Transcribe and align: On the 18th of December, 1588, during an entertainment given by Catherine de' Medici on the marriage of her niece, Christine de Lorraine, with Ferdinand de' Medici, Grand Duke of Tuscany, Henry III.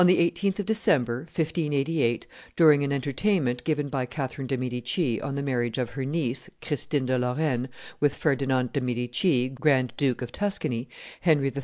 On 0.01 0.07
the 0.07 0.17
18th 0.31 0.57
of 0.57 0.65
December, 0.65 1.17
1588, 1.25 2.25
during 2.55 2.83
an 2.83 2.91
entertainment 2.91 3.63
given 3.63 3.87
by 3.87 4.07
Catherine 4.07 4.47
de' 4.47 4.57
Medici 4.57 5.21
on 5.21 5.35
the 5.35 5.43
marriage 5.43 5.77
of 5.77 5.91
her 5.91 6.05
niece, 6.05 6.49
Christine 6.59 7.05
de 7.05 7.19
Lorraine, 7.19 7.69
with 7.99 8.15
Ferdinand 8.15 8.73
de' 8.73 8.81
Medici, 8.81 9.47
Grand 9.49 9.93
Duke 9.97 10.23
of 10.23 10.31
Tuscany, 10.31 10.89
Henry 11.19 11.49
III. 11.55 11.59